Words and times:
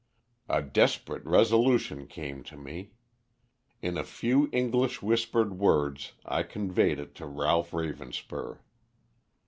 A 0.49 0.63
desperate 0.63 1.23
resolution 1.27 2.07
came 2.07 2.41
to 2.45 2.57
me. 2.57 2.93
In 3.83 3.99
a 3.99 4.03
few 4.03 4.49
English 4.51 5.03
whispered 5.03 5.59
words 5.59 6.13
I 6.25 6.41
conveyed 6.41 6.97
it 6.99 7.13
to 7.17 7.27
Ralph 7.27 7.69
Ravenspur. 7.69 8.57